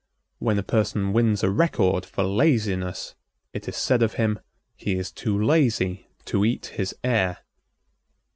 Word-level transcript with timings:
When 0.39 0.57
a 0.57 0.63
person 0.63 1.13
wins 1.13 1.43
a 1.43 1.51
record 1.51 2.07
for 2.07 2.23
laziness, 2.23 3.13
it 3.53 3.67
is 3.67 3.77
said 3.77 4.01
of 4.01 4.13
him: 4.15 4.39
"He 4.75 4.95
is 4.95 5.11
too 5.11 5.39
lazy 5.39 6.07
to 6.25 6.43
eat 6.43 6.65
his 6.73 6.95
air." 7.03 7.37